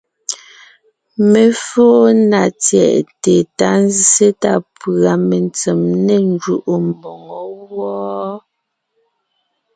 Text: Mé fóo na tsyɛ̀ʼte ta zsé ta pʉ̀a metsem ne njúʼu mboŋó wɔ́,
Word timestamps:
Mé 1.29 1.43
fóo 1.67 2.01
na 2.31 2.41
tsyɛ̀ʼte 2.63 3.33
ta 3.57 3.69
zsé 4.01 4.27
ta 4.41 4.53
pʉ̀a 4.79 5.13
metsem 5.29 5.81
ne 6.05 6.15
njúʼu 6.31 6.75
mboŋó 6.87 7.39
wɔ́, 7.75 8.11